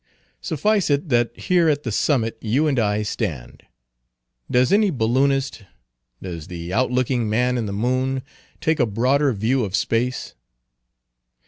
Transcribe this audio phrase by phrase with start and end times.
[0.41, 3.61] Suffice it, that here at the summit you and I stand.
[4.49, 5.63] Does any balloonist,
[6.23, 8.23] does the outlooking man in the moon,
[8.59, 10.33] take a broader view of space?